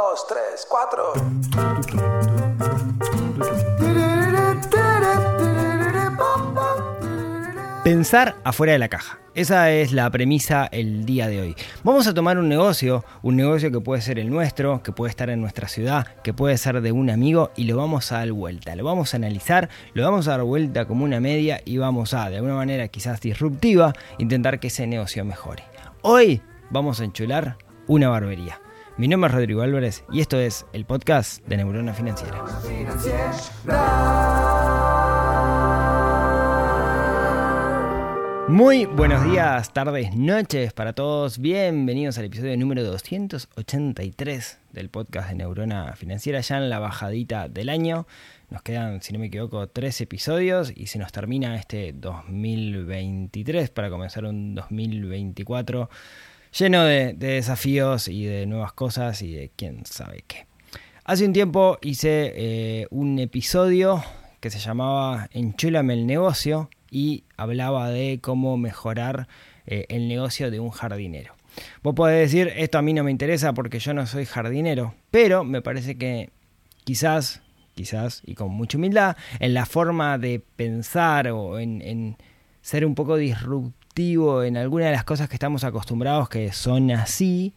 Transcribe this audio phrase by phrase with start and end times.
[0.00, 1.12] dos, tres, cuatro.
[7.84, 9.18] Pensar afuera de la caja.
[9.34, 11.56] Esa es la premisa el día de hoy.
[11.82, 15.28] Vamos a tomar un negocio, un negocio que puede ser el nuestro, que puede estar
[15.30, 18.74] en nuestra ciudad, que puede ser de un amigo y lo vamos a dar vuelta.
[18.76, 22.30] Lo vamos a analizar, lo vamos a dar vuelta como una media y vamos a,
[22.30, 25.64] de alguna manera quizás disruptiva, intentar que ese negocio mejore.
[26.02, 27.56] Hoy vamos a enchular
[27.86, 28.60] una barbería.
[29.00, 32.44] Mi nombre es Rodrigo Álvarez y esto es el podcast de Neurona Financiera.
[38.46, 41.38] Muy buenos días, tardes, noches para todos.
[41.38, 47.70] Bienvenidos al episodio número 283 del podcast de Neurona Financiera, ya en la bajadita del
[47.70, 48.06] año.
[48.50, 53.88] Nos quedan, si no me equivoco, tres episodios y se nos termina este 2023 para
[53.88, 55.88] comenzar un 2024
[56.52, 60.46] lleno de, desafíos y de nuevas cosas y de quién sabe qué.
[61.04, 64.02] Hace un tiempo hice eh, un episodio
[64.40, 69.28] que se llamaba Enchúlame el negocio y hablaba de cómo mejorar
[69.66, 71.34] eh, el negocio de un jardinero.
[71.82, 75.42] Vos podés decir, esto a mí no me interesa porque yo no soy jardinero, pero
[75.42, 76.30] me parece que
[76.84, 77.42] quizás,
[77.74, 82.16] quizás, y con mucha humildad, en la forma de pensar o en, en
[82.62, 87.52] ser un poco disruptivo en alguna de las cosas que estamos acostumbrados que son así,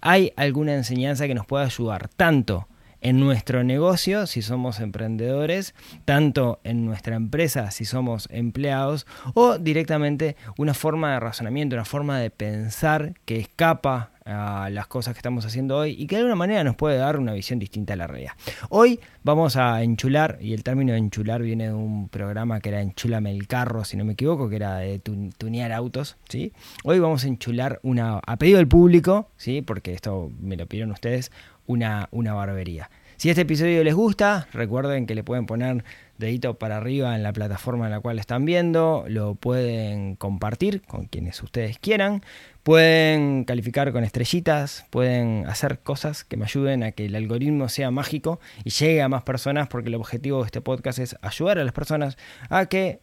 [0.00, 2.68] hay alguna enseñanza que nos pueda ayudar tanto
[3.00, 10.36] en nuestro negocio si somos emprendedores, tanto en nuestra empresa si somos empleados, o directamente
[10.56, 15.46] una forma de razonamiento, una forma de pensar que escapa a las cosas que estamos
[15.46, 18.06] haciendo hoy y que de alguna manera nos puede dar una visión distinta a la
[18.06, 18.32] realidad.
[18.68, 23.30] Hoy vamos a enchular, y el término enchular viene de un programa que era Enchulame
[23.30, 26.52] el carro, si no me equivoco, que era de tunear autos, ¿sí?
[26.84, 29.62] Hoy vamos a enchular una, a pedido del público, ¿sí?
[29.62, 31.32] Porque esto me lo pidieron ustedes,
[31.68, 32.90] una, una barbería.
[33.18, 35.82] Si este episodio les gusta, recuerden que le pueden poner
[36.18, 41.06] dedito para arriba en la plataforma en la cual están viendo, lo pueden compartir con
[41.06, 42.22] quienes ustedes quieran,
[42.62, 47.90] pueden calificar con estrellitas, pueden hacer cosas que me ayuden a que el algoritmo sea
[47.90, 51.64] mágico y llegue a más personas porque el objetivo de este podcast es ayudar a
[51.64, 52.18] las personas
[52.50, 53.00] a que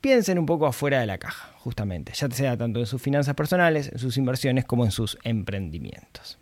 [0.00, 3.88] piensen un poco afuera de la caja, justamente, ya sea tanto en sus finanzas personales,
[3.92, 6.38] en sus inversiones como en sus emprendimientos.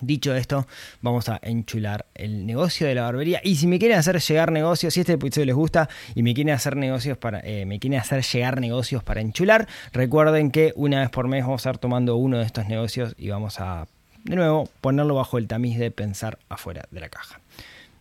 [0.00, 0.66] Dicho esto,
[1.02, 3.40] vamos a enchular el negocio de la barbería.
[3.44, 6.54] Y si me quieren hacer llegar negocios, si este episodio les gusta y me quieren
[6.54, 11.10] hacer negocios para, eh, me quieren hacer llegar negocios para enchular, recuerden que una vez
[11.10, 13.86] por mes vamos a estar tomando uno de estos negocios y vamos a,
[14.24, 17.40] de nuevo, ponerlo bajo el tamiz de pensar afuera de la caja.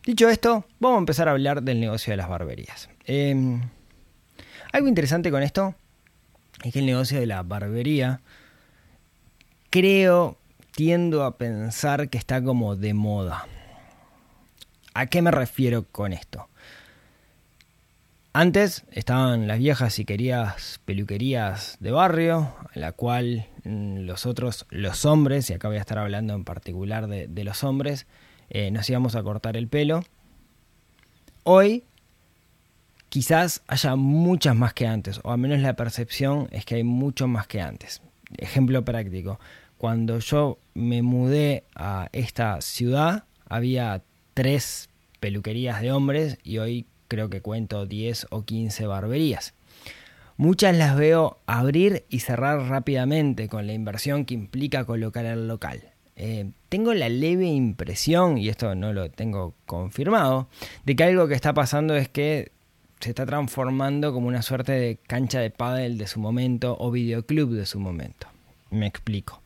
[0.06, 2.90] Dicho esto, vamos a empezar a hablar del negocio de las barberías.
[3.06, 3.62] Em,
[4.74, 5.76] algo interesante con esto
[6.64, 8.20] es que el negocio de la barbería
[9.70, 10.38] creo
[10.76, 13.48] tiendo a pensar que está como de moda.
[14.94, 16.50] ¿A qué me refiero con esto?
[18.36, 24.66] Antes estaban las viejas y queridas peluquerías de barrio, en la cual mm, los otros,
[24.72, 28.08] los hombres, y acá voy a estar hablando en particular de, los hombres,
[28.50, 30.04] eh, nos íbamos a cortar el pelo.
[31.44, 31.84] Hoy
[33.10, 37.28] quizás haya muchas más que antes, o al menos la percepción es que hay mucho
[37.28, 38.02] más que antes.
[38.38, 39.40] Ejemplo práctico,
[39.84, 44.02] cuando yo me mudé a esta ciudad, había
[44.34, 44.88] tres
[45.20, 49.54] peluquerías de hombres y hoy creo que cuento 10 o 15 barberías.
[50.38, 55.82] Muchas las veo abrir y cerrar rápidamente con la inversión que implica colocar el local.
[56.16, 60.48] Eh, tengo la leve impresión, y esto no lo tengo confirmado,
[60.86, 62.54] de que algo que está pasando es que
[63.02, 67.50] se está transformando como una suerte de cancha de pádel de su momento o videoclub
[67.50, 68.28] de su momento.
[68.72, 69.43] Me explico.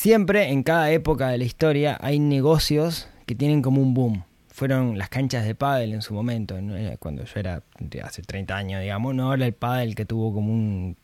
[0.00, 4.22] Siempre en cada época de la historia hay negocios que tienen como un boom.
[4.46, 6.56] Fueron las canchas de pádel en su momento,
[7.00, 7.64] cuando yo era
[8.04, 10.96] hace 30 años, digamos, no ahora el pádel que tuvo como un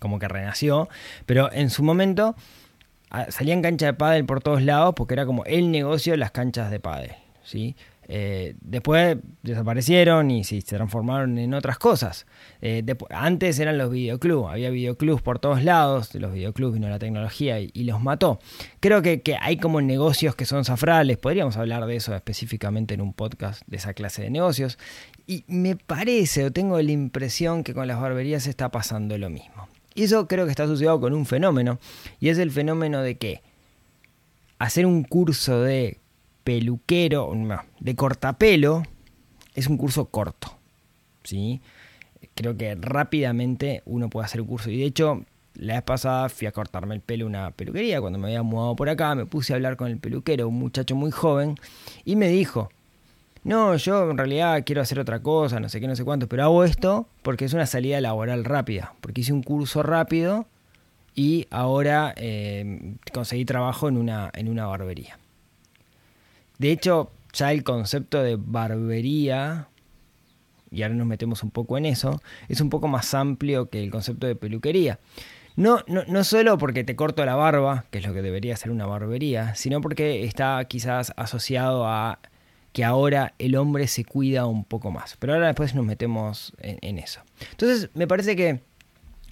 [0.00, 0.88] como que renació,
[1.26, 2.34] pero en su momento
[3.10, 6.32] ah, salían canchas de pádel por todos lados porque era como el negocio de las
[6.32, 7.12] canchas de pádel,
[7.44, 7.76] ¿sí?
[8.10, 12.26] Eh, después desaparecieron y se transformaron en otras cosas.
[12.62, 17.60] Eh, antes eran los videoclubs, había videoclubs por todos lados, los videoclubs vino la tecnología
[17.60, 18.40] y, los mató.
[18.80, 23.12] Creo que, hay como negocios que son zafrales, podríamos hablar de eso específicamente en un
[23.12, 24.78] podcast de esa clase de negocios.
[25.26, 29.68] Y me parece o tengo la impresión que con las barberías está pasando lo mismo.
[29.94, 31.78] Y eso creo que está asociado con un fenómeno,
[32.20, 33.42] y es el fenómeno de que
[34.58, 35.98] hacer un curso de
[36.48, 37.30] peluquero,
[37.78, 38.82] de cortapelo,
[39.54, 40.56] es un curso corto.
[41.22, 41.60] ¿sí?
[42.34, 44.70] Creo que rápidamente uno puede hacer un curso.
[44.70, 45.24] Y de hecho,
[45.56, 48.00] la vez pasada fui a cortarme el pelo una peluquería.
[48.00, 50.96] Cuando me había mudado por acá, me puse a hablar con el peluquero, un muchacho
[50.96, 51.54] muy joven,
[52.06, 52.70] y me dijo:
[53.44, 56.44] No, yo en realidad quiero hacer otra cosa, no sé qué, no sé cuánto, pero
[56.44, 58.94] hago esto porque es una salida laboral rápida.
[59.02, 60.46] Porque hice un curso rápido
[61.14, 65.18] y ahora eh, conseguí trabajo en una, en una barbería.
[66.58, 69.68] De hecho, ya el concepto de barbería
[70.70, 73.90] y ahora nos metemos un poco en eso, es un poco más amplio que el
[73.90, 74.98] concepto de peluquería.
[75.56, 78.70] No, no, no solo porque te corto la barba, que es lo que debería ser
[78.70, 82.20] una barbería, sino porque está quizás asociado a
[82.72, 85.16] que ahora el hombre se cuida un poco más.
[85.18, 87.22] Pero ahora después nos metemos en, eso.
[87.50, 88.60] Entonces, me parece que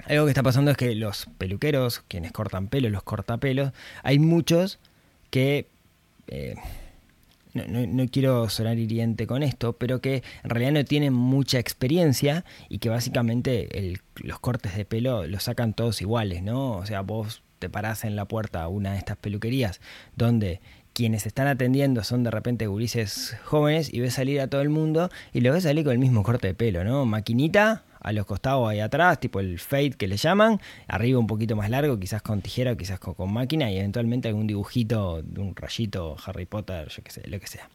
[0.06, 3.72] algo que está pasando es que los peluqueros, quienes cortan pelo, los cortapelos,
[4.02, 4.80] hay muchos
[5.30, 5.68] que...
[6.28, 6.56] Eh,
[7.56, 12.78] no, quiero sonar hiriente con esto, pero que en realidad no tienen mucha experiencia y
[12.78, 16.72] que básicamente los cortes de pelo los sacan todos iguales, ¿no?
[16.72, 19.80] O sea, vos te parás en la puerta una de estas peluquerías
[20.14, 20.60] donde
[20.92, 25.10] quienes están atendiendo son de repente gurises jóvenes y ves salir a todo el mundo
[25.32, 27.04] y lo ves salir con el mismo corte de pelo, ¿no?
[27.04, 31.56] Maquinita, a los costados ahí atrás, tipo el fade que le llaman, arriba un poquito
[31.56, 35.54] más largo, quizás con tijera o quizás con, máquina y eventualmente algún dibujito de un
[35.54, 37.68] rayito Harry Potter, yo qué sé, lo que sea.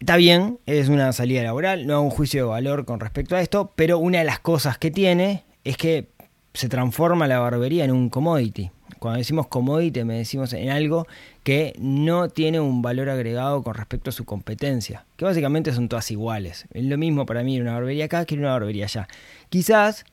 [0.00, 3.40] Está bien, es una salida laboral, no hago un juicio de valor con respecto a
[3.40, 6.08] esto, pero una de las cosas que tiene es que
[6.52, 8.70] se transforma la barbería en un commodity.
[9.04, 11.06] Cuando decimos commodity, me decimos en algo
[11.42, 16.10] que no tiene un valor agregado con respecto a su competencia, que básicamente son todas
[16.10, 16.64] iguales.
[16.72, 19.06] Es lo mismo para mí una barbería acá que una barbería allá.
[19.50, 20.06] Quizás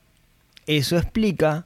[0.66, 1.64] eso explica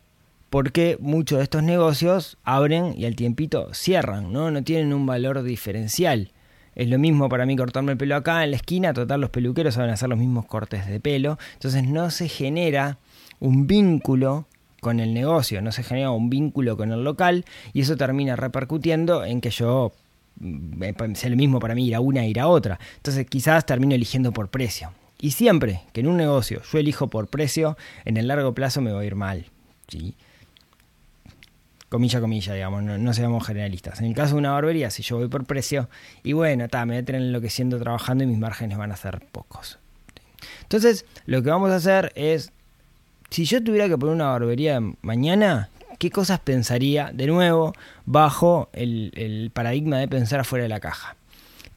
[0.50, 4.52] por qué muchos de estos negocios abren y al tiempito cierran, ¿no?
[4.52, 6.30] No tienen un valor diferencial.
[6.76, 9.74] Es lo mismo para mí cortarme el pelo acá en la esquina, tratar los peluqueros
[9.74, 11.40] saben hacer los mismos cortes de pelo.
[11.54, 12.98] Entonces no se genera
[13.40, 14.46] un vínculo
[14.80, 19.24] con el negocio, no se genera un vínculo con el local y eso termina repercutiendo
[19.24, 19.92] en que yo
[20.40, 22.78] mm, sea lo mismo para mí ir a una ir a otra.
[22.96, 24.92] Entonces quizás termino eligiendo por precio.
[25.20, 28.92] Y siempre que en un negocio yo elijo por precio, en el largo plazo me
[28.92, 29.46] va a ir mal.
[29.88, 30.14] ¿sí?
[31.88, 34.00] Comilla, comilla, digamos, no, seamos generalistas.
[34.00, 35.88] En el caso de una barbería, si yo voy por precio,
[36.24, 39.24] y bueno, está, me voy a tener enloqueciendo trabajando y mis márgenes van a ser
[39.30, 39.78] pocos.
[40.62, 42.52] Entonces, lo que vamos a hacer es
[43.30, 45.68] si yo tuviera que poner una barbería mañana,
[45.98, 47.72] ¿qué cosas pensaría de nuevo
[48.04, 51.16] bajo el, paradigma de pensar afuera de la caja?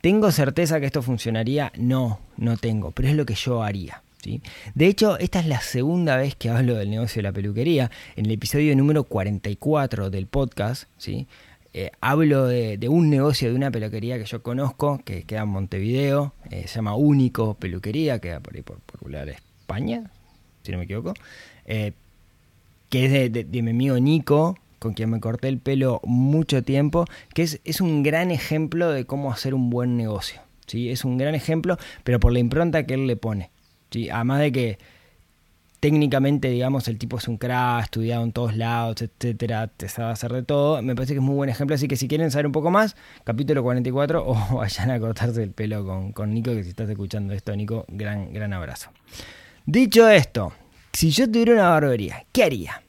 [0.02, 1.72] ¿Tengo certeza que esto funcionaría?
[1.78, 4.02] No, no tengo, pero es lo que yo haría.
[4.24, 4.42] ¿sí?
[4.74, 7.92] De hecho, esta es la segunda vez que hablo del negocio de la peluquería.
[8.16, 11.28] En el episodio número 44 del podcast, ¿sí?
[11.74, 16.34] Eh, hablo de, un negocio de una peluquería que yo conozco, que queda en Montevideo,
[16.50, 20.10] eh, se llama Único Peluquería, queda por ahí por, por España,
[20.64, 21.14] si no me equivoco,
[21.66, 21.94] eh,
[22.90, 27.44] que es de, mi amigo Nico, con quien me corté el pelo mucho tiempo, que
[27.44, 30.42] es, es un gran ejemplo de cómo hacer un buen negocio.
[30.68, 30.90] ¿sí?
[30.90, 33.52] Es un gran ejemplo, pero por la impronta que él le pone.
[33.92, 34.10] ¿sí?
[34.10, 34.80] Además de que
[35.80, 40.34] técnicamente, digamos, el tipo es un crack, estudiado en todos lados, etcétera, te sabe hacer
[40.34, 40.82] de todo.
[40.82, 41.76] Me parece que es muy buen ejemplo.
[41.76, 45.52] Así que si quieren saber un poco más, capítulo 44, o vayan a cortarse el
[45.52, 48.92] pelo con, con Nico, que si estás escuchando esto, Nico, gran, gran abrazo.
[49.72, 50.52] Dicho esto,
[50.94, 52.82] si yo tuviera una barbería, ¿qué haría?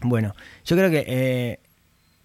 [0.00, 0.34] Bueno,
[0.64, 1.60] yo creo que eh,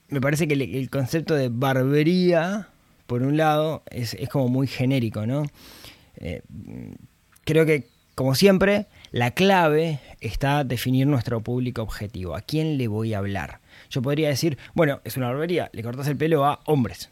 [0.07, 2.69] me parece que el, concepto de barbería,
[3.07, 5.47] por un lado, es, como muy genérico, ¿no?
[6.15, 6.43] Eh,
[7.43, 12.37] creo que, como siempre, la clave está definir nuestro público objetivo.
[12.37, 13.59] ¿A quién le voy a hablar?
[13.89, 17.09] Yo podría decir, bueno, es una barbería, le cortas el pelo a hombres.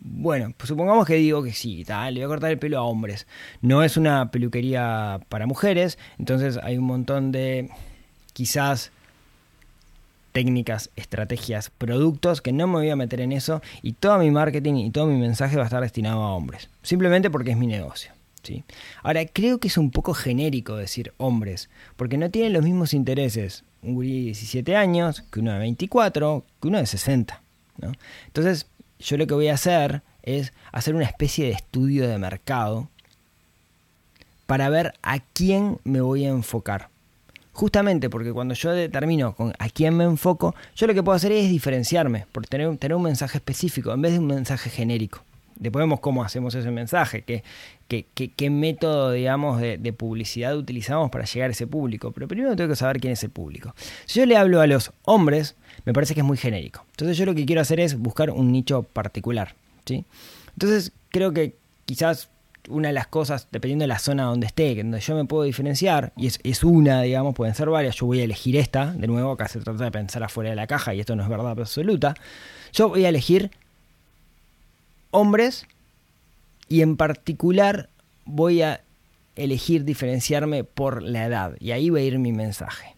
[0.00, 2.82] Bueno, pues supongamos que digo que sí, tal, le voy a cortar el pelo a
[2.82, 3.26] hombres.
[3.60, 7.70] No es una peluquería para mujeres, entonces hay un montón de
[8.32, 8.92] quizás
[10.32, 14.74] técnicas, estrategias, productos que no me voy a meter en eso y todo mi marketing
[14.74, 18.12] y todo mi mensaje va a estar destinado a hombres, simplemente porque es mi negocio.
[18.42, 18.64] ¿sí?
[19.02, 23.64] Ahora, creo que es un poco genérico decir hombres, porque no tienen los mismos intereses
[23.82, 27.42] un gurí de 17 años que uno de 24, que uno de 60.
[27.78, 27.92] ¿no?
[28.26, 28.66] Entonces,
[29.00, 32.88] yo lo que voy a hacer es hacer una especie de estudio de mercado
[34.46, 36.88] para ver a quién me voy a enfocar.
[37.52, 41.32] Justamente porque cuando yo determino con a quién me enfoco, yo lo que puedo hacer
[41.32, 45.22] es diferenciarme, por tener, tener un mensaje específico en vez de un mensaje genérico.
[45.60, 51.50] Después vemos cómo hacemos ese mensaje, qué, método, digamos, de, de, publicidad utilizamos para llegar
[51.50, 52.12] a ese público.
[52.12, 53.74] Pero primero tengo que saber quién es el público.
[54.06, 56.84] Si yo le hablo a los hombres, me parece que es muy genérico.
[56.92, 59.54] Entonces yo lo que quiero hacer es buscar un nicho particular.
[59.84, 60.04] ¿sí?
[60.54, 62.30] Entonces creo que quizás
[62.68, 66.12] una de las cosas, dependiendo de la zona donde esté, donde yo me puedo diferenciar,
[66.16, 69.32] y es, es, una, digamos, pueden ser varias, yo voy a elegir esta, de nuevo,
[69.32, 72.14] acá se trata de pensar afuera de la caja, y esto no es verdad absoluta,
[72.72, 73.50] yo voy a elegir
[75.10, 75.66] hombres,
[76.68, 77.88] y en particular
[78.24, 78.80] voy a
[79.36, 82.94] elegir diferenciarme por la edad, y ahí va a ir mi mensaje.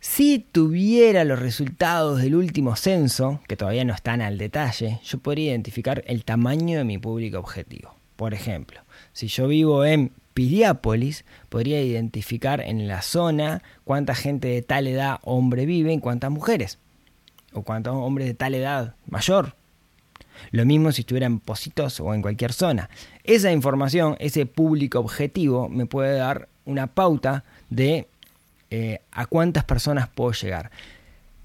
[0.00, 5.50] Si tuviera los resultados del último censo, que todavía no están al detalle, yo podría
[5.50, 7.94] identificar el tamaño de mi público objetivo.
[8.16, 8.80] Por ejemplo,
[9.12, 15.18] si yo vivo en Piriápolis, podría identificar en la zona cuánta gente de tal edad
[15.22, 16.78] hombre vive y cuántas mujeres.
[17.52, 19.57] O cuántos hombres de tal edad mayor.
[20.50, 22.90] Lo mismo si estuviera en Positos o en cualquier zona.
[23.24, 28.06] Esa información, ese público objetivo, me puede dar una pauta de
[28.70, 30.70] eh, a cuántas personas puedo llegar.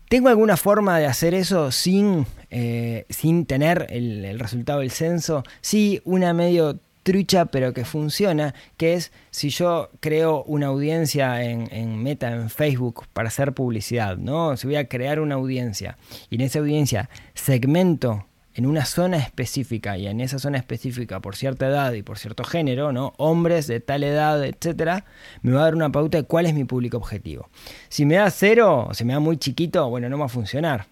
[0.10, 5.44] ¿Tengo alguna forma de hacer eso sin, eh, sin tener el, resultado del censo?
[5.62, 11.68] Sí, una medio trucha, pero que funciona, que es si yo creo una audiencia en,
[11.74, 14.56] en, Meta, en Facebook, para hacer publicidad, ¿no?
[14.56, 15.98] Si voy a crear una audiencia
[16.30, 21.36] y en esa audiencia segmento en una zona específica y en esa zona específica por
[21.36, 23.14] cierta edad y por cierto género, ¿no?
[23.18, 25.06] Hombres de tal edad, etcétera,
[25.42, 27.50] me va a dar una pauta de cuál es mi público objetivo.
[27.90, 30.86] Si me da cero o si me da muy chiquito, bueno, no va a funcionar.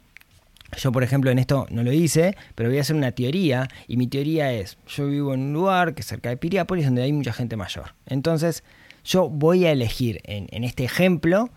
[0.77, 3.97] Yo, por ejemplo, en esto no lo hice, pero voy a hacer una teoría y
[3.97, 7.11] mi teoría es, yo vivo en un lugar que es cerca de Piriápolis donde hay
[7.11, 7.93] mucha gente mayor.
[8.05, 8.63] Entonces,
[9.03, 11.49] yo voy a elegir en, en este ejemplo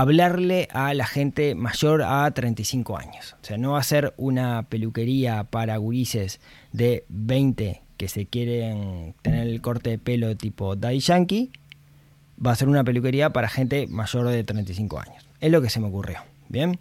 [0.00, 3.34] hablarle a la gente mayor a 35 años.
[3.42, 6.40] O sea, no va a ser una peluquería para gurises
[6.72, 11.50] de 20 que se quieren tener el corte de pelo tipo Daddy Yankee.
[12.44, 15.26] Va a ser una peluquería para gente mayor de 35 años.
[15.40, 16.20] Es lo que se me ocurrió.
[16.48, 16.78] Bien.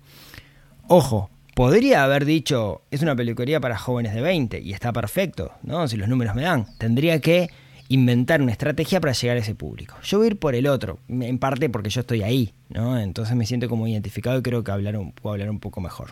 [0.88, 5.88] Ojo, podría haber dicho es una peluquería para jóvenes de 20 y está perfecto, ¿no?
[5.88, 6.68] Si los números me dan.
[6.78, 7.50] Tendría que
[7.90, 9.96] inventar una estrategia para llegar a ese público.
[10.04, 13.00] Yo voy a ir por el otro, en parte porque yo estoy ahí, ¿no?
[13.00, 16.12] Entonces me siento como identificado y creo que hablar puedo hablar un poco mejor.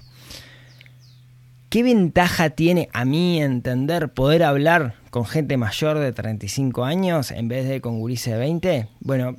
[1.70, 7.50] ¿Qué ventaja tiene a mí entender poder hablar con gente mayor de 35 años en
[7.50, 8.88] vez de con gurises de 20?
[9.02, 9.36] Bueno,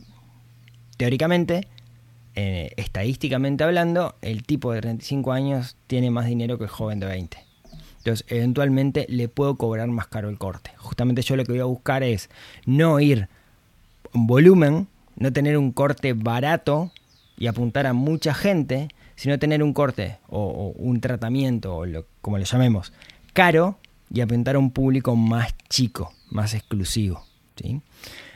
[0.98, 1.66] teóricamente,
[2.34, 7.06] eh, estadísticamente hablando, el tipo de 35 años tiene más dinero que el joven de
[7.06, 7.45] 20.
[8.06, 10.70] Entonces, eventualmente le puedo cobrar más caro el corte.
[10.76, 12.30] Justamente yo lo que voy a buscar es
[12.64, 13.28] no ir
[14.14, 14.86] en volumen,
[15.16, 16.92] no tener un corte barato
[17.36, 18.86] y apuntar a mucha gente,
[19.16, 22.92] sino tener un corte o, un tratamiento, o lo, como le llamemos,
[23.32, 23.76] caro
[24.08, 27.24] y apuntar a un público más chico, más exclusivo.
[27.56, 27.82] ¿sí?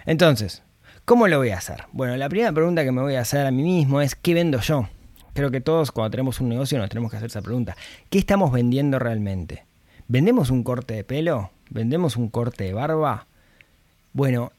[0.04, 0.64] Entonces,
[1.04, 1.84] ¿cómo lo voy a hacer?
[1.92, 4.58] Bueno, la primera pregunta que me voy a hacer a mí mismo es, ¿qué vendo
[4.58, 4.88] yo?
[5.34, 7.76] Creo que todos cuando tenemos un negocio nos tenemos que hacer esa pregunta.
[8.08, 9.64] ¿Qué estamos vendiendo realmente?
[10.08, 11.50] ¿Vendemos un corte de pelo?
[11.70, 13.26] ¿Vendemos un corte de barba?
[14.12, 14.52] Bueno,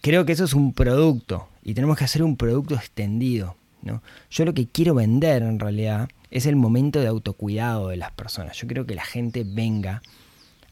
[0.00, 3.56] creo que eso es un producto y tenemos que hacer un producto extendido.
[3.82, 4.02] ¿no?
[4.30, 8.56] Yo lo que quiero vender en realidad es el momento de autocuidado de las personas.
[8.56, 10.02] Yo quiero que la gente venga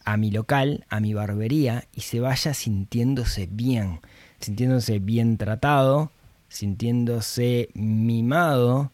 [0.05, 4.01] a mi local, a mi barbería y se vaya sintiéndose bien,
[4.41, 6.11] sintiéndose bien tratado,
[6.49, 8.91] sintiéndose mimado,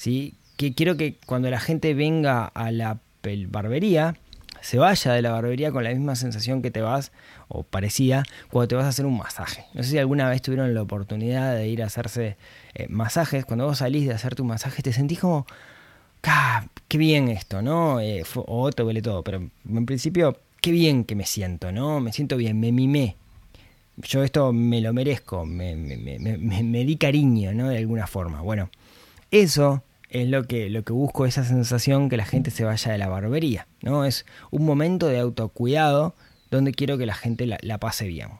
[0.00, 0.32] ¿sí?
[0.56, 3.00] Que quiero que cuando la gente venga a la
[3.48, 4.16] barbería,
[4.62, 7.12] se vaya de la barbería con la misma sensación que te vas,
[7.48, 9.66] o parecía, cuando te vas a hacer un masaje.
[9.74, 12.38] No sé si alguna vez tuvieron la oportunidad de ir a hacerse
[12.74, 13.44] eh, masajes.
[13.44, 15.46] Cuando vos salís de hacerte un masaje, te sentís como,
[16.88, 17.60] ¡qué bien esto!
[17.60, 18.00] ¿no?
[18.00, 22.00] Eh, o te huele todo, pero en principio, qué bien que me siento, ¿no?
[22.00, 23.16] Me siento bien, me mimé.
[23.98, 27.68] Yo esto me lo merezco, me, me, me, me di cariño, ¿no?
[27.68, 28.40] De alguna forma.
[28.40, 28.70] Bueno,
[29.30, 32.98] eso es lo que, lo que busco, esa sensación que la gente se vaya de
[32.98, 34.04] la barbería, ¿no?
[34.04, 36.14] Es un momento de autocuidado
[36.50, 38.30] donde quiero que la gente la, pase bien.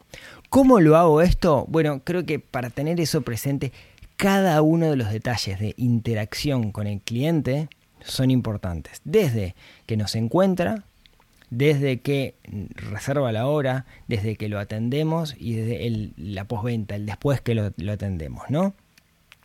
[0.48, 1.64] ¿Cómo lo hago esto?
[1.68, 3.72] Bueno, creo que para tener eso presente,
[4.16, 7.68] cada uno de los detalles de interacción con el cliente
[8.00, 9.00] son importantes.
[9.04, 9.54] Desde
[9.86, 10.82] que nos encuentra,
[11.50, 12.34] desde que
[12.74, 17.54] reserva la hora, desde que lo atendemos y desde el, la postventa, el después que
[17.54, 18.74] lo, lo atendemos, ¿no?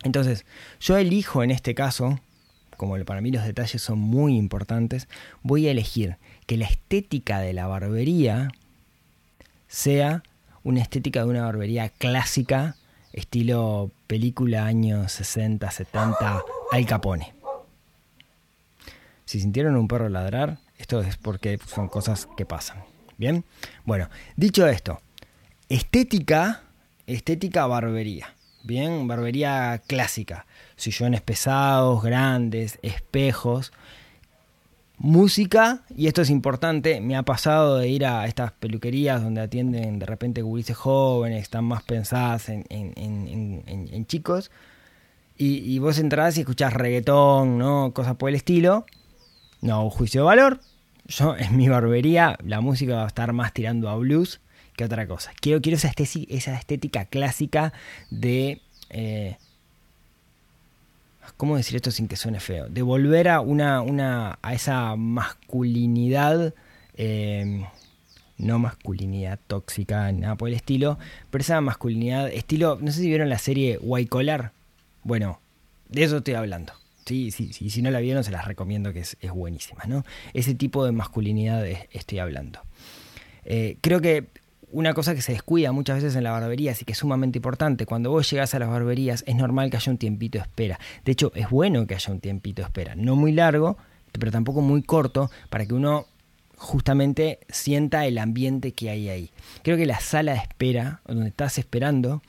[0.03, 0.45] Entonces,
[0.79, 2.19] yo elijo en este caso,
[2.77, 5.07] como para mí los detalles son muy importantes,
[5.41, 8.49] voy a elegir que la estética de la barbería
[9.67, 10.23] sea
[10.63, 12.75] una estética de una barbería clásica,
[13.13, 17.33] estilo película años 60, 70, Al Capone.
[19.25, 22.83] Si sintieron un perro ladrar, esto es porque son cosas que pasan.
[23.17, 23.45] Bien,
[23.85, 25.01] bueno, dicho esto,
[25.69, 26.63] estética,
[27.07, 28.34] estética barbería.
[28.65, 30.47] Bien, barbería clásica.
[30.75, 33.71] Sillones pesados, grandes, espejos.
[34.97, 39.99] Música, y esto es importante, me ha pasado de ir a estas peluquerías donde atienden
[39.99, 44.49] de repente gurises jóvenes, están más pensadas en, chicos,
[45.37, 47.93] y, vos entrás y escuchás reggaetón, ¿no?
[47.93, 48.87] Cosas por el estilo.
[49.61, 50.59] No, juicio de valor.
[51.05, 54.39] Yo en mi barbería la música va a estar más tirando a blues
[54.75, 55.31] que otra cosa.
[55.39, 57.73] Quiero, quiero esa, estética, clásica
[58.09, 58.61] de...
[58.89, 59.37] Eh,
[61.37, 62.69] ¿Cómo decir esto sin que suene feo?
[62.69, 66.53] De volver a, una, una, a esa masculinidad,
[66.95, 67.65] eh,
[68.37, 70.99] no masculinidad tóxica, nada por el estilo,
[71.31, 74.51] pero esa masculinidad, estilo, no sé si vieron la serie White Collar.
[75.03, 75.39] Bueno,
[75.89, 76.73] de eso estoy hablando.
[77.05, 80.05] Sí, sí, sí, si no la vieron se las recomiendo que es, buenísima, ¿no?
[80.33, 82.61] Ese tipo de masculinidad estoy hablando.
[83.45, 84.25] Eh, creo que
[84.75, 87.85] una cosa que se descuida muchas veces en la barbería, así que es sumamente importante.
[87.85, 90.79] Cuando vos llegás a las barberías, es normal que haya un tiempito de espera.
[91.05, 92.93] De hecho, es bueno que haya un tiempito de espera.
[92.93, 93.77] No muy largo,
[94.11, 96.07] pero tampoco muy corto, para que uno
[96.57, 99.31] justamente sienta el ambiente que hay ahí.
[99.63, 102.21] Creo que la sala de espera, donde estás esperando,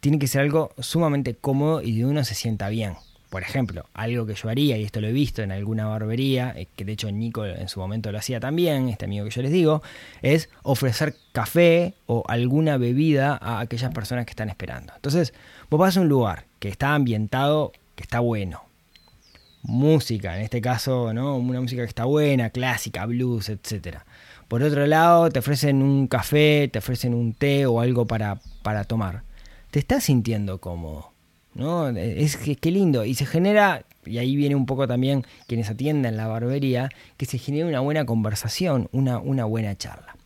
[0.00, 2.94] tiene que ser algo sumamente cómodo y de uno se sienta bien
[3.30, 6.66] por ejemplo, algo que yo haría, y esto lo he visto en alguna barbería, eh,
[6.74, 9.52] que de hecho Nico en su momento lo hacía también, este amigo que yo les
[9.52, 9.82] digo,
[10.22, 14.92] es ofrecer café o alguna bebida a aquellas personas que están esperando.
[14.96, 15.34] Entonces,
[15.68, 18.64] vos vas a un lugar que está ambientado, que está bueno.
[19.62, 21.36] Música, en este caso, ¿no?
[21.36, 23.98] Una música que está buena, clásica, blues, etc.
[24.46, 28.84] Por otro lado, te ofrecen un café, te ofrecen un té o algo para, para
[28.84, 29.24] tomar.
[29.70, 31.17] ¿Te estás sintiendo cómodo?
[31.58, 31.88] ¿No?
[31.88, 33.04] Es que, lindo.
[33.04, 37.38] Y se genera, y ahí viene un poco también quienes atienden la barbería, que se
[37.38, 40.16] genere una buena conversación, una, una buena charla.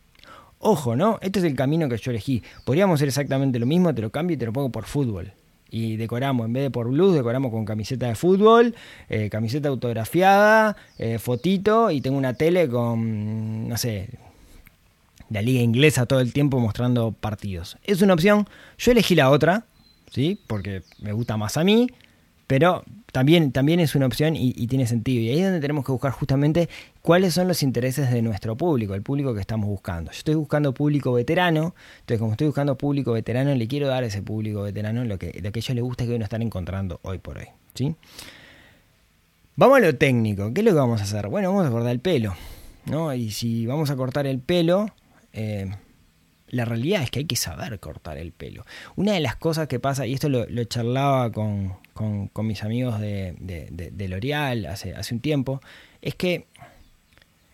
[0.59, 1.17] Ojo, ¿no?
[1.21, 2.41] Este es el camino que yo elegí.
[2.63, 5.33] Podríamos hacer exactamente lo mismo, te lo cambio y te lo pongo por fútbol.
[5.69, 8.75] Y decoramos, en vez de por blues, decoramos con camiseta de fútbol,
[9.09, 14.07] eh, camiseta autografiada, eh, fotito y tengo una tele con, no sé,
[15.31, 17.77] la liga inglesa todo el tiempo mostrando partidos.
[17.83, 18.47] Es una opción.
[18.77, 19.65] Yo elegí la otra,
[20.13, 20.39] ¿sí?
[20.47, 21.89] Porque me gusta más a mí,
[22.45, 25.23] pero también, también es una opción y, tiene sentido.
[25.23, 26.69] Y ahí es donde tenemos que buscar justamente
[27.01, 30.11] cuáles son los intereses de nuestro público, el público que estamos buscando.
[30.11, 34.07] Yo estoy buscando público veterano, entonces como estoy buscando público veterano, le quiero dar a
[34.07, 36.43] ese público veterano lo que, lo que a ellos les gusta que hoy no están
[36.43, 37.47] encontrando hoy por hoy.
[37.73, 37.95] ¿sí?
[39.55, 40.53] Vamos a lo técnico.
[40.53, 41.27] ¿Qué es lo que vamos a hacer?
[41.27, 42.35] Bueno, vamos a cortar el pelo.
[42.85, 43.13] ¿no?
[43.13, 44.91] Y si vamos a cortar el pelo,
[45.31, 45.71] eh,
[46.53, 48.63] la realidad es que hay que saber cortar el pelo.
[48.95, 51.79] Una de las cosas que pasa, y esto lo, charlaba con,
[52.43, 55.61] mis amigos de, de, L'Oreal hace, hace un tiempo,
[56.01, 56.45] es que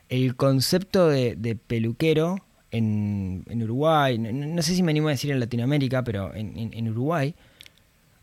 [0.10, 2.40] el concepto de, peluquero
[2.72, 7.36] en, Uruguay, no, sé si me animo a decir en Latinoamérica, pero en, Uruguay,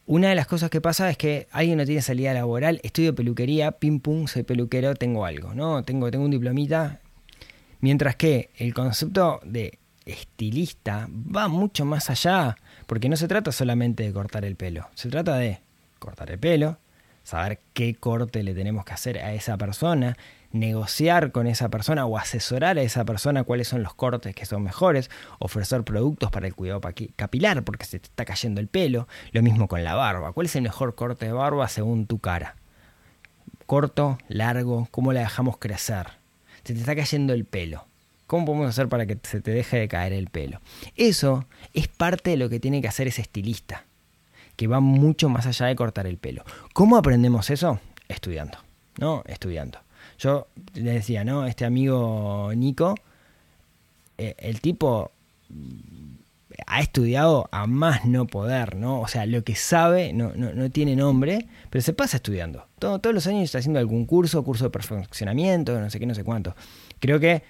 [0.05, 3.73] una de las cosas que pasa es que alguien no tiene salida laboral, estudio peluquería,
[3.73, 5.83] pim pum, soy peluquero, tengo algo, ¿no?
[5.85, 7.01] Tengo, tengo un diplomita.
[7.81, 14.05] Mientras que el concepto de estilista va mucho más allá, porque no se trata solamente
[14.05, 15.61] de cortar el pelo, se trata de
[15.99, 16.79] cortar el pelo,
[17.25, 20.17] saber qué corte le tenemos que hacer a esa persona,
[20.53, 24.63] negociar con esa persona o asesorar a esa persona cuáles son los cortes que son
[24.63, 26.81] mejores, ofrecer productos para el cuidado
[27.17, 30.55] capilar porque se te está cayendo el pelo, lo mismo con la barba, cuál es
[30.55, 32.55] el mejor corte de barba según tu cara,
[33.67, 36.07] corto, largo, cómo la dejamos crecer,
[36.63, 37.87] se te está cayendo el pelo,
[38.27, 40.61] ¿Cómo podemos hacer para que se te deje de caer el pelo?
[40.97, 43.85] Eso es parte de lo que tiene que hacer ese estilista,
[44.57, 46.45] que va mucho más allá de cortar el pelo.
[46.73, 47.79] ¿Cómo aprendemos eso?
[48.09, 48.59] Estudiando,
[48.99, 49.23] ¿no?
[49.27, 49.79] Estudiando.
[50.19, 51.47] Yo le decía, ¿no?
[51.47, 52.95] Este amigo Nico,
[54.19, 55.13] eh, el tipo
[56.67, 59.01] ha estudiado a más no poder, ¿no?
[59.01, 62.67] O sea, lo que sabe no, no, tiene nombre, pero se pasa estudiando.
[62.79, 66.25] todos los años está haciendo algún curso, curso de perfeccionamiento, no sé qué, no sé
[66.25, 66.57] cuánto.
[66.99, 67.43] Creo que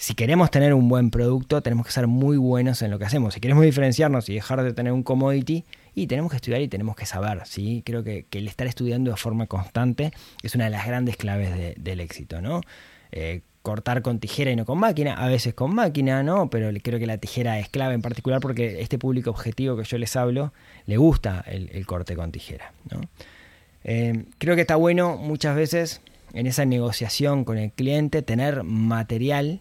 [0.00, 3.34] si queremos tener un buen producto, tenemos que ser muy buenos en lo que hacemos.
[3.34, 6.96] Si queremos diferenciarnos y dejar de tener un commodity, y tenemos que estudiar y tenemos
[6.96, 7.42] que saber.
[7.44, 7.82] ¿sí?
[7.84, 10.10] Creo que, el estar estudiando de forma constante
[10.42, 12.40] es una de las grandes claves del éxito.
[12.40, 12.62] ¿no?
[13.12, 16.48] Eh, cortar con tijera y no con máquina, a veces con máquina, ¿no?
[16.48, 19.98] Pero creo que la tijera es clave en particular porque este público objetivo que yo
[19.98, 20.54] les hablo
[20.86, 23.02] le gusta el, corte con tijera, ¿no?
[23.84, 26.00] Eh, creo que está bueno muchas veces
[26.32, 29.60] en esa negociación con el cliente tener material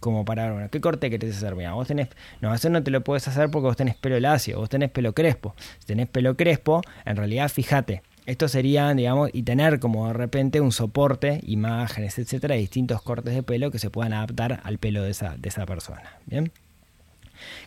[0.00, 1.54] como para, bueno, ¿qué corte querés hacer?
[1.54, 2.08] Mira, vos tenés,
[2.40, 5.12] no, eso no te lo puedes hacer porque vos tenés pelo lacio, vos tenés pelo
[5.12, 5.54] crespo.
[5.78, 10.60] Si tenés pelo crespo, en realidad, fíjate, esto sería, digamos, y tener como de repente
[10.60, 15.10] un soporte, imágenes, etcétera, distintos cortes de pelo que se puedan adaptar al pelo de
[15.10, 16.18] esa, de esa persona.
[16.26, 16.52] Bien.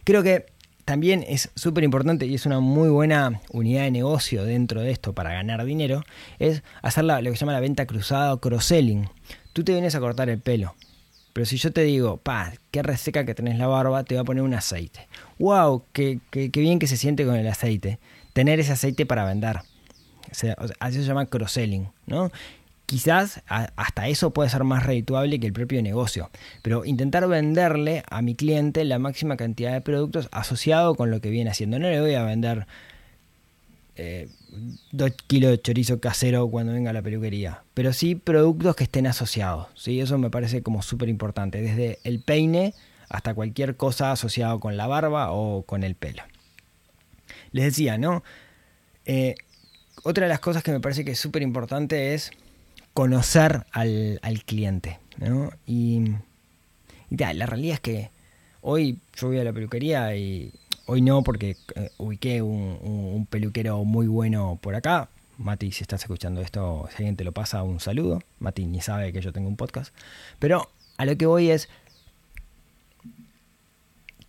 [0.04, 0.46] Creo que
[0.86, 5.14] también es súper importante y es una muy buena unidad de negocio dentro de esto
[5.14, 6.04] para ganar dinero,
[6.38, 9.10] es hacer lo que se llama la venta cruzada o cross-selling.
[9.54, 10.76] tú te vienes a cortar el pelo.
[11.34, 14.26] Pero si yo te digo, pa, qué reseca que tenés la barba, te voy a
[14.26, 15.08] poner un aceite.
[15.40, 15.84] ¡Wow!
[15.94, 18.00] Qué, qué, bien que se siente con el aceite.
[18.34, 19.58] Tener ese aceite para vender.
[19.58, 22.32] O se llama cross-selling, ¿no?
[22.86, 26.30] Quizás hasta eso puede ser más redituable que el propio negocio,
[26.62, 31.30] pero intentar venderle a mi cliente la máxima cantidad de productos asociado con lo que
[31.30, 31.80] viene haciendo.
[31.80, 32.68] No le voy a vender
[33.96, 34.30] eh,
[34.92, 39.08] dos kilos de chorizo casero cuando venga a la peluquería, pero sí productos que estén
[39.08, 39.68] asociados.
[39.76, 40.00] ¿sí?
[40.00, 42.74] Eso me parece como súper importante, desde el peine
[43.10, 46.24] hasta cualquier cosa asociado con la barba o con el pelo.
[47.52, 48.24] Les decía, ¿no?
[49.06, 49.36] Eh,
[50.04, 52.32] otra de las cosas que me parece que es súper importante es
[52.94, 55.00] conocer al, cliente.
[55.18, 55.52] ¿no?
[55.66, 56.14] Y,
[57.10, 58.12] la realidad es que
[58.62, 60.54] hoy yo voy a la peluquería y
[60.92, 65.10] hoy no porque eh, ubiqué un, peluquero muy bueno por acá.
[65.38, 68.22] Mati, si estás escuchando esto, si alguien te lo pasa, un saludo.
[68.40, 69.94] Mati ni sabe que yo tengo un podcast.
[70.40, 71.70] Pero a lo que voy es,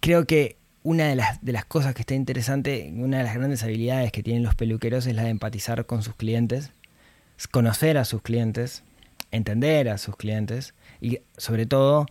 [0.00, 3.62] creo que una de las, de las cosas que está interesante, una de las grandes
[3.62, 6.72] habilidades que tienen los peluqueros es la de empatizar con sus clientes
[7.48, 8.82] conocer a sus clientes,
[9.30, 12.06] entender a sus clientes y sobre todo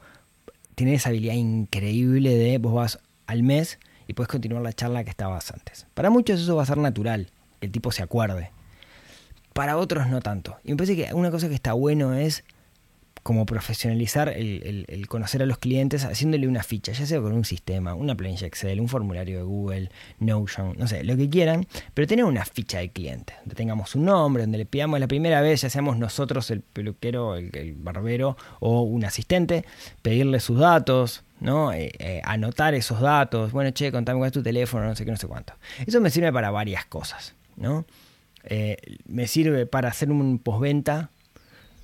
[0.75, 3.79] tener esa habilidad increíble de vos vas al mes
[4.11, 5.87] y puedes continuar la charla que estabas antes.
[5.93, 7.29] Para muchos eso va a ser natural,
[7.61, 8.51] que el tipo se acuerde.
[9.53, 10.57] Para otros no tanto.
[10.65, 12.43] Y me parece que una cosa que está bueno es
[13.23, 17.93] como profesionalizar el, conocer a los clientes haciéndole una ficha, ya sea con un sistema,
[17.93, 22.25] una planilla Excel, un formulario de Google, Notion, no sé, lo que quieran, pero tener
[22.25, 25.69] una ficha de cliente, donde tengamos un nombre, donde le pidamos la primera vez, ya
[25.69, 29.63] seamos nosotros el peluquero, el, barbero o un asistente,
[30.01, 31.73] pedirle sus datos, ¿no?
[31.73, 35.11] Eh, eh, anotar esos datos, bueno, che, contame cuál es tu teléfono, no sé qué,
[35.11, 35.53] no sé cuánto.
[35.85, 37.85] Eso me sirve para varias cosas, ¿no?
[38.43, 41.09] Eh, me sirve para hacer un postventa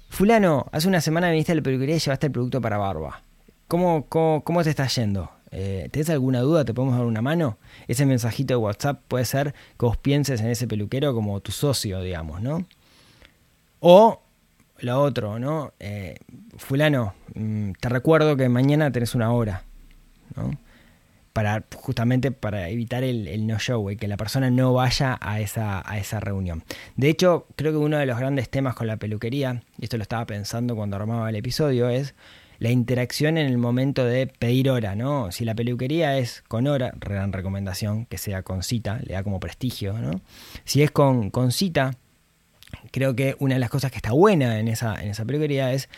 [0.10, 3.22] Fulano, hace una semana viniste a la peluquería y llevaste el producto para barba.
[3.67, 5.30] ¿Cómo, cómo, te está yendo?
[5.52, 6.63] ¿Tienes alguna duda?
[6.63, 7.58] ¿Te podemos dar una mano?
[7.89, 12.00] Ese mensajito de WhatsApp puede ser que vos pienses en ese peluquero como tu socio,
[12.02, 12.65] digamos, ¿no?
[13.82, 14.22] O
[14.80, 15.74] lo otro, ¿no?
[15.80, 16.18] Eh,
[16.58, 19.63] fulano, mm, te recuerdo que mañana tenés una hora,
[20.36, 20.52] ¿no?
[21.38, 25.88] para justamente para evitar el, no show, y que la persona no vaya a esa,
[25.88, 26.63] a esa reunión.
[26.96, 30.02] De hecho, creo que uno de los grandes temas con la peluquería, y esto lo
[30.02, 32.16] estaba pensando cuando armaba el episodio, es
[32.58, 35.32] la interacción en el momento de pedir hora, ¿no?
[35.32, 39.40] Si la peluquería es con hora, gran recomendación que sea con cita, le da como
[39.40, 40.22] prestigio, ¿no?
[40.66, 41.98] Si es con, con cita,
[42.91, 45.89] creo que una de las cosas que está buena en esa, en esa peluquería es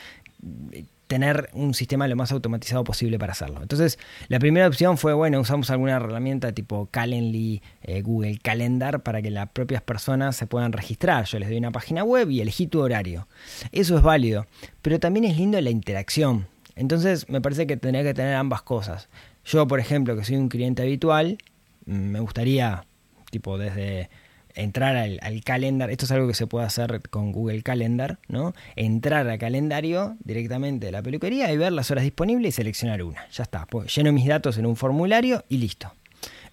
[1.10, 3.64] tener un sistema lo más automatizado posible para hacerlo.
[3.64, 3.98] Entonces,
[4.28, 9.32] la primera opción fue, bueno, usamos alguna herramienta tipo Calendly, eh, Google Calendar, para que
[9.32, 11.26] las propias personas se puedan registrar.
[11.26, 13.28] Yo les doy una página web y elegí tu horario.
[13.72, 14.46] Eso es válido,
[14.84, 16.46] pero también es lindo la interacción.
[16.76, 19.10] Entonces, me parece que tendría que tener ambas cosas.
[19.46, 21.40] Yo, por ejemplo, que soy un cliente habitual,
[21.86, 22.86] me gustaría,
[23.32, 24.12] tipo, desde
[24.56, 28.54] entrar al, al, calendar, esto es algo que se puede hacer con Google Calendar, ¿no?
[28.76, 33.28] Entrar al calendario directamente de la peluquería y ver las horas disponibles y seleccionar una.
[33.30, 35.94] Ya está, pues lleno mis datos en un formulario y listo.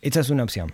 [0.00, 0.72] Esta es una opción.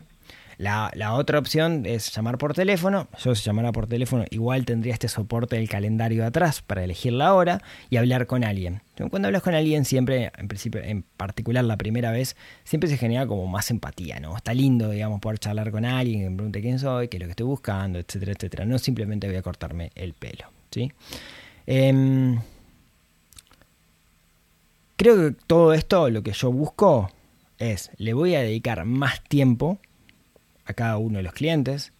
[0.62, 3.08] La, otra opción es llamar por teléfono.
[3.18, 7.34] Yo si llamara por teléfono igual tendría este soporte del calendario atrás para elegir la
[7.34, 8.80] hora y hablar con alguien.
[9.10, 13.26] Cuando hablas con alguien siempre, en principio, en particular la primera vez, siempre se genera
[13.26, 14.36] como más empatía, ¿no?
[14.36, 17.26] Está lindo, digamos, poder charlar con alguien, que me pregunte quién soy, qué es lo
[17.26, 18.64] que estoy buscando, etcétera, etcétera.
[18.64, 20.92] No simplemente voy a cortarme el pelo, ¿sí?
[21.66, 22.38] Em,
[24.94, 27.10] creo que todo esto, lo que yo busco
[27.58, 29.80] es, le voy a dedicar más tiempo
[30.64, 31.92] a cada uno de los clientes.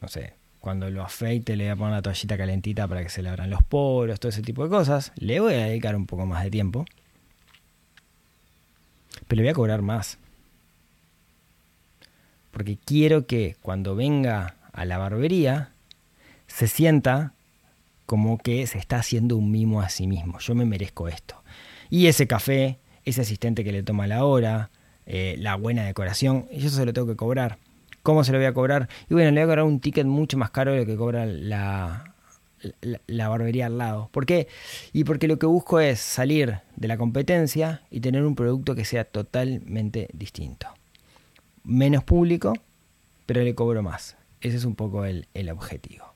[0.00, 3.22] No sé, cuando lo afeite le voy a poner una toallita calentita para que se
[3.22, 5.12] le abran los poros, todo ese tipo de cosas.
[5.16, 6.84] Le voy a dedicar un poco más de tiempo.
[9.28, 10.18] Pero le voy a cobrar más.
[12.50, 15.72] Porque quiero que cuando venga a la barbería
[16.46, 17.32] se sienta
[18.06, 20.38] como que se está haciendo un mimo a sí mismo.
[20.38, 21.42] Yo me merezco esto.
[21.88, 24.70] Y ese café, ese asistente que le toma la hora,
[25.06, 27.58] eh, la buena decoración, y eso se lo tengo que cobrar.
[28.02, 28.88] ¿Cómo se lo voy a cobrar?
[29.08, 31.24] Y bueno, le voy a cobrar un ticket mucho más caro de lo que cobra
[31.24, 32.12] la,
[33.06, 34.08] la, barbería al lado.
[34.12, 34.48] ¿Por qué?
[34.92, 38.84] Y porque lo que busco es salir de la competencia y tener un producto que
[38.84, 40.68] sea totalmente distinto.
[41.64, 42.54] Menos público,
[43.26, 44.16] pero le cobro más.
[44.40, 46.14] Ese es un poco el, objetivo.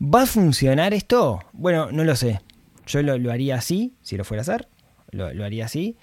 [0.00, 1.40] ¿Va a funcionar esto?
[1.52, 2.40] Bueno, no lo sé.
[2.86, 4.68] Yo lo, haría así, si lo fuera a hacer.
[5.10, 5.96] Lo, lo haría así.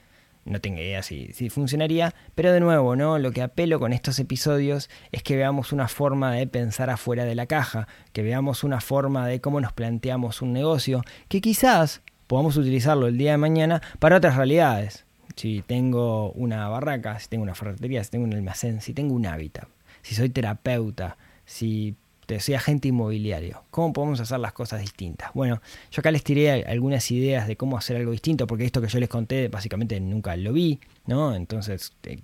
[0.45, 3.19] No tengo idea si, si, funcionaría, pero de nuevo, ¿no?
[3.19, 7.35] Lo que apelo con estos episodios es que veamos una forma de pensar afuera de
[7.35, 12.57] la caja, que veamos una forma de cómo nos planteamos un negocio, que quizás podamos
[12.57, 15.05] utilizarlo el día de mañana para otras realidades.
[15.35, 19.25] Si tengo una barraca, si tengo una ferretería, si tengo un almacén, si tengo un
[19.25, 19.67] hábitat,
[20.01, 21.95] si soy terapeuta, si
[22.39, 23.63] soy agente inmobiliario.
[23.71, 25.31] ¿Cómo podemos hacer las cosas distintas?
[25.33, 28.87] Bueno, yo acá les tiré algunas ideas de cómo hacer algo distinto, porque esto que
[28.87, 31.35] yo les conté básicamente nunca lo vi, ¿no?
[31.35, 32.21] Entonces eh,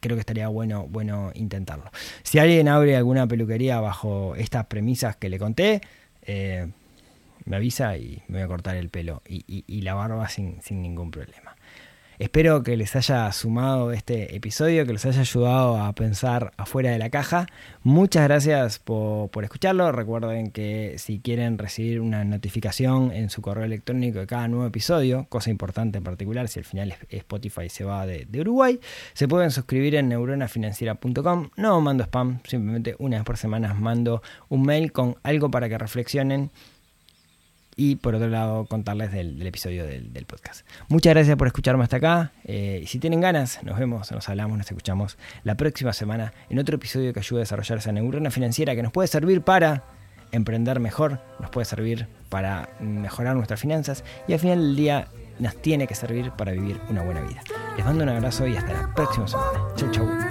[0.00, 1.90] creo que estaría bueno, bueno intentarlo.
[2.22, 5.80] Si alguien abre alguna peluquería bajo estas premisas que le conté,
[6.22, 6.68] eh,
[7.44, 11.10] me avisa y me voy a cortar el pelo y, la barba sin, sin ningún
[11.10, 11.56] problema.
[12.18, 16.98] Espero que les haya sumado este episodio, que les haya ayudado a pensar afuera de
[16.98, 17.46] la caja.
[17.84, 19.92] Muchas gracias por, escucharlo.
[19.92, 25.26] Recuerden que si quieren recibir una notificación en su correo electrónico de cada nuevo episodio,
[25.28, 28.80] cosa importante en particular, si al final Spotify se va de, de Uruguay,
[29.12, 31.50] se pueden suscribir en neuronafinanciera.com.
[31.54, 35.78] No mando spam, simplemente una vez por semana mando un mail con algo para que
[35.78, 36.50] reflexionen
[37.78, 40.66] y por otro lado contarles del, episodio del, podcast.
[40.88, 42.32] Muchas gracias por escucharme hasta acá.
[42.44, 46.74] Eh, si tienen ganas, nos vemos, nos hablamos, nos escuchamos la próxima semana en otro
[46.74, 49.84] episodio que ayude a desarrollar esa neurona financiera que nos puede servir para
[50.32, 55.54] emprender mejor, nos puede servir para mejorar nuestras finanzas y al final del día nos
[55.62, 57.42] tiene que servir para vivir una buena vida.
[57.76, 59.60] Les mando un abrazo y hasta la próxima semana.
[59.76, 60.27] Chau, chau.